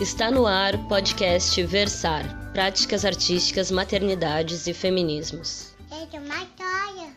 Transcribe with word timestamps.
Está 0.00 0.30
no 0.30 0.46
ar 0.46 0.76
o 0.76 0.84
podcast 0.86 1.60
Versar 1.64 2.52
Práticas 2.52 3.04
Artísticas, 3.04 3.68
Maternidades 3.68 4.68
e 4.68 4.72
Feminismos. 4.72 5.74
É. 5.90 7.10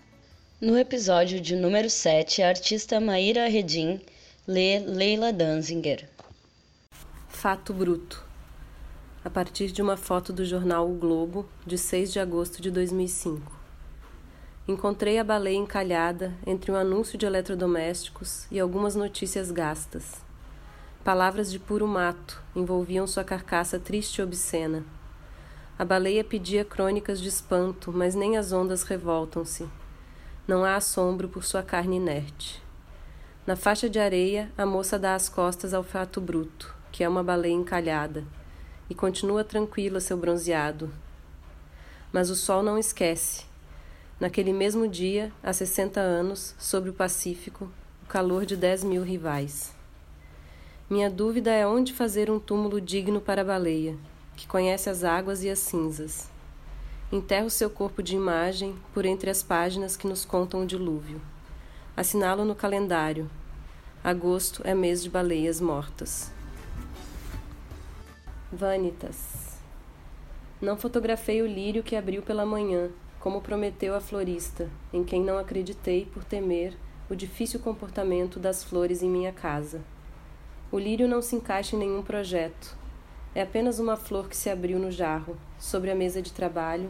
No 0.59 0.75
episódio 0.75 1.39
de 1.39 1.55
número 1.55 1.91
7, 1.91 2.41
a 2.41 2.49
artista 2.49 2.99
Maíra 2.99 3.47
Redim 3.47 4.01
lê 4.47 4.79
Leila 4.79 5.31
Danzinger. 5.31 6.09
Fato 7.29 7.71
Bruto. 7.71 8.25
A 9.23 9.29
partir 9.29 9.71
de 9.71 9.83
uma 9.83 9.95
foto 9.95 10.33
do 10.33 10.43
jornal 10.43 10.89
O 10.89 10.95
Globo, 10.95 11.47
de 11.63 11.77
6 11.77 12.11
de 12.11 12.19
agosto 12.19 12.63
de 12.63 12.71
2005. 12.71 13.59
Encontrei 14.67 15.19
a 15.19 15.23
baleia 15.23 15.55
encalhada 15.55 16.33
entre 16.47 16.71
um 16.71 16.75
anúncio 16.75 17.15
de 17.15 17.27
eletrodomésticos 17.27 18.47
e 18.49 18.59
algumas 18.59 18.95
notícias 18.95 19.51
gastas. 19.51 20.30
Palavras 21.03 21.51
de 21.51 21.57
puro 21.57 21.87
mato 21.87 22.39
envolviam 22.55 23.07
sua 23.07 23.23
carcaça 23.23 23.79
triste 23.79 24.19
e 24.19 24.21
obscena. 24.21 24.85
A 25.77 25.83
baleia 25.83 26.23
pedia 26.23 26.63
crônicas 26.63 27.19
de 27.19 27.27
espanto, 27.27 27.91
mas 27.91 28.13
nem 28.13 28.37
as 28.37 28.51
ondas 28.51 28.83
revoltam-se. 28.83 29.67
Não 30.47 30.63
há 30.63 30.75
assombro 30.75 31.27
por 31.27 31.43
sua 31.43 31.63
carne 31.63 31.97
inerte. 31.97 32.61
Na 33.47 33.55
faixa 33.55 33.89
de 33.89 33.97
areia, 33.97 34.51
a 34.55 34.63
moça 34.63 34.99
dá 34.99 35.15
as 35.15 35.27
costas 35.27 35.73
ao 35.73 35.81
fato 35.81 36.21
bruto, 36.21 36.75
que 36.91 37.03
é 37.03 37.09
uma 37.09 37.23
baleia 37.23 37.53
encalhada, 37.53 38.23
e 38.87 38.93
continua 38.93 39.43
tranquila 39.43 39.99
seu 39.99 40.15
bronzeado. 40.15 40.93
Mas 42.13 42.29
o 42.29 42.35
sol 42.35 42.61
não 42.61 42.77
esquece. 42.77 43.45
Naquele 44.19 44.53
mesmo 44.53 44.87
dia, 44.87 45.31
há 45.41 45.51
60 45.51 45.99
anos, 45.99 46.53
sobre 46.59 46.91
o 46.91 46.93
Pacífico, 46.93 47.71
o 48.03 48.07
calor 48.07 48.45
de 48.45 48.55
10 48.55 48.83
mil 48.83 49.01
rivais. 49.01 49.80
Minha 50.91 51.09
dúvida 51.09 51.51
é 51.51 51.65
onde 51.65 51.93
fazer 51.93 52.29
um 52.29 52.37
túmulo 52.37 52.81
digno 52.81 53.21
para 53.21 53.43
a 53.43 53.45
baleia, 53.45 53.95
que 54.35 54.45
conhece 54.45 54.89
as 54.89 55.05
águas 55.05 55.41
e 55.41 55.49
as 55.49 55.59
cinzas. 55.59 56.29
Enterro 57.09 57.49
seu 57.49 57.69
corpo 57.69 58.03
de 58.03 58.13
imagem 58.13 58.75
por 58.93 59.05
entre 59.05 59.29
as 59.29 59.41
páginas 59.41 59.95
que 59.95 60.05
nos 60.05 60.25
contam 60.25 60.63
o 60.63 60.65
dilúvio. 60.65 61.21
Assinalo 61.95 62.43
no 62.43 62.53
calendário. 62.53 63.31
Agosto 64.03 64.63
é 64.65 64.75
mês 64.75 65.01
de 65.01 65.09
baleias 65.09 65.61
mortas. 65.61 66.29
Vanitas. 68.51 69.61
Não 70.59 70.75
fotografei 70.75 71.41
o 71.41 71.47
lírio 71.47 71.83
que 71.83 71.95
abriu 71.95 72.21
pela 72.21 72.45
manhã, 72.45 72.89
como 73.17 73.39
prometeu 73.39 73.95
a 73.95 74.01
florista, 74.01 74.69
em 74.91 75.05
quem 75.05 75.23
não 75.23 75.37
acreditei 75.37 76.05
por 76.05 76.25
temer 76.25 76.75
o 77.09 77.15
difícil 77.15 77.61
comportamento 77.61 78.41
das 78.41 78.61
flores 78.61 79.01
em 79.01 79.09
minha 79.09 79.31
casa. 79.31 79.81
O 80.71 80.79
lírio 80.79 81.05
não 81.05 81.21
se 81.21 81.35
encaixa 81.35 81.75
em 81.75 81.79
nenhum 81.79 82.01
projeto. 82.01 82.77
É 83.35 83.41
apenas 83.41 83.77
uma 83.77 83.97
flor 83.97 84.29
que 84.29 84.37
se 84.37 84.49
abriu 84.49 84.79
no 84.79 84.89
jarro, 84.89 85.35
sobre 85.59 85.91
a 85.91 85.95
mesa 85.95 86.21
de 86.21 86.31
trabalho, 86.31 86.89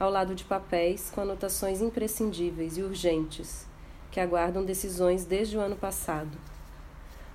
ao 0.00 0.10
lado 0.10 0.34
de 0.34 0.42
papéis 0.42 1.12
com 1.14 1.20
anotações 1.20 1.80
imprescindíveis 1.80 2.76
e 2.76 2.82
urgentes, 2.82 3.68
que 4.10 4.18
aguardam 4.18 4.64
decisões 4.64 5.24
desde 5.24 5.56
o 5.56 5.60
ano 5.60 5.76
passado. 5.76 6.36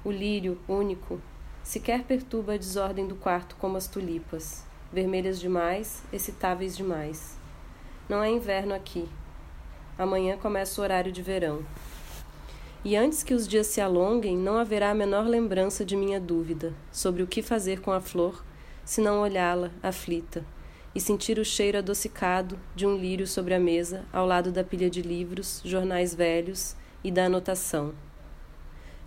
O 0.04 0.12
lírio, 0.12 0.60
único, 0.68 1.22
sequer 1.64 2.04
perturba 2.04 2.56
a 2.56 2.58
desordem 2.58 3.08
do 3.08 3.16
quarto 3.16 3.56
como 3.56 3.78
as 3.78 3.88
tulipas, 3.88 4.66
vermelhas 4.92 5.40
demais, 5.40 6.04
excitáveis 6.12 6.76
demais. 6.76 7.38
Não 8.10 8.22
é 8.22 8.30
inverno 8.30 8.74
aqui. 8.76 9.08
Amanhã 9.98 10.38
começa 10.38 10.82
o 10.82 10.84
horário 10.84 11.12
de 11.12 11.22
verão. 11.22 11.64
E 12.86 12.96
antes 12.96 13.24
que 13.24 13.34
os 13.34 13.48
dias 13.48 13.66
se 13.66 13.82
alonguem, 13.82 14.38
não 14.38 14.58
haverá 14.58 14.92
a 14.92 14.94
menor 14.94 15.26
lembrança 15.26 15.84
de 15.84 15.96
minha 15.96 16.20
dúvida 16.20 16.72
sobre 16.92 17.24
o 17.24 17.28
que 17.28 17.42
fazer 17.42 17.82
com 17.82 17.92
a 17.92 18.00
flor, 18.00 18.46
se 18.86 19.02
não 19.02 19.22
olhá-la, 19.22 19.72
aflita, 19.82 20.46
e 20.94 21.02
sentir 21.02 21.40
o 21.40 21.44
cheiro 21.44 21.80
adocicado 21.80 22.60
de 22.76 22.86
um 22.86 22.96
lírio 22.96 23.26
sobre 23.26 23.56
a 23.56 23.60
mesa, 23.60 24.06
ao 24.14 24.28
lado 24.28 24.52
da 24.52 24.64
pilha 24.64 24.88
de 24.88 25.02
livros, 25.02 25.64
jornais 25.66 26.14
velhos 26.14 26.76
e 27.04 27.10
da 27.10 27.26
anotação. 27.26 27.92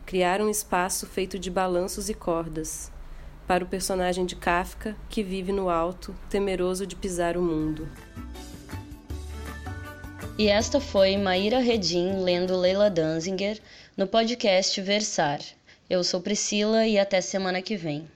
Criar 0.05 0.41
um 0.41 0.51
espaço 0.51 1.07
feito 1.07 1.39
de 1.39 1.49
balanços 1.49 2.09
e 2.09 2.15
cordas, 2.15 2.91
para 3.47 3.63
o 3.63 3.69
personagem 3.69 4.27
de 4.27 4.35
Kafka 4.35 4.97
que 5.09 5.23
vive 5.23 5.53
no 5.53 5.71
alto, 5.71 6.17
temeroso 6.29 6.85
de 6.85 6.97
pisar 6.97 7.37
o 7.37 7.43
mundo. 7.43 7.89
E 10.39 10.47
esta 10.47 10.81
foi 10.81 11.17
Maíra 11.17 11.59
Redim 11.59 12.23
lendo 12.23 12.57
Leila 12.57 12.89
Danzinger 12.89 13.59
no 13.97 14.07
podcast 14.07 14.81
Versar. 14.81 15.41
Eu 15.91 16.05
sou 16.05 16.21
Priscila 16.21 16.87
e 16.87 16.97
até 16.97 17.21
semana 17.21 17.61
que 17.61 17.77
vem. 17.77 18.09